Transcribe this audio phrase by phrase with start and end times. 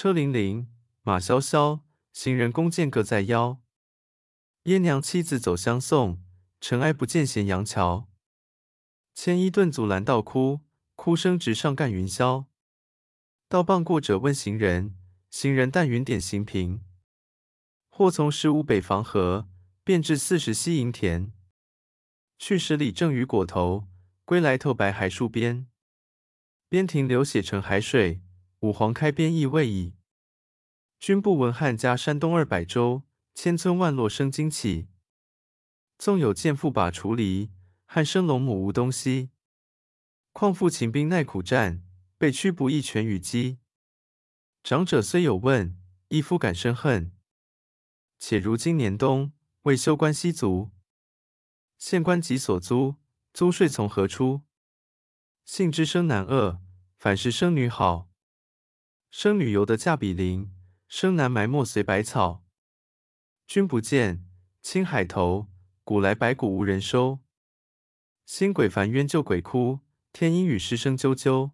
[0.00, 0.68] 车铃铃，
[1.02, 1.80] 马萧萧，
[2.12, 3.60] 行人弓箭各在腰。
[4.62, 6.22] 爷娘妻子走相送，
[6.60, 8.08] 尘埃不见咸阳桥。
[9.12, 10.60] 牵衣顿足拦道哭，
[10.94, 12.44] 哭声直上干云霄。
[13.48, 14.96] 道傍过者问行人，
[15.30, 16.80] 行人但云点行频。
[17.88, 19.48] 或从十五北防河，
[19.82, 21.32] 便至四十西营田。
[22.38, 23.88] 去十里正与裹头，
[24.24, 25.66] 归来头白海树边。
[26.68, 28.22] 边庭流血成海水，
[28.60, 29.94] 五黄开边意未已。
[30.98, 34.88] 君不闻汉家山东二百州，千村万落生荆杞。
[35.96, 37.50] 纵有剑妇把锄犁，
[37.84, 39.30] 汉生龙母无东西。
[40.32, 41.84] 况复秦兵耐苦战，
[42.16, 43.58] 被驱不易犬与鸡。
[44.64, 47.12] 长者虽有问，亦夫感生恨。
[48.18, 49.32] 且如今年冬，
[49.62, 50.72] 未休关西卒。
[51.78, 52.96] 县官急索租，
[53.32, 54.42] 租税从何出？
[55.44, 56.60] 幸知生男恶，
[56.96, 58.07] 反是生女好。
[59.10, 60.50] 生女犹得嫁比邻，
[60.86, 62.44] 生男埋没随百草。
[63.46, 64.26] 君不见，
[64.60, 65.48] 青海头，
[65.82, 67.20] 古来白骨无人收。
[68.26, 69.80] 新鬼烦冤旧鬼哭，
[70.12, 71.52] 天阴雨湿声啾啾。